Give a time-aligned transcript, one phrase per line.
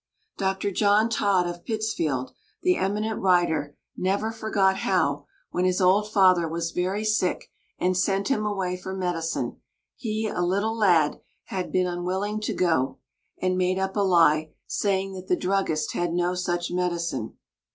[0.39, 0.71] Dr.
[0.71, 6.71] John Todd, of Pittsfield, the eminent writer, never forgot how, when his old father was
[6.71, 9.57] very sick, and sent him away for medicine,
[9.95, 12.97] he, a little lad, been unwilling to go,
[13.39, 17.37] and made up a lie, saying that the druggist had no such medicine.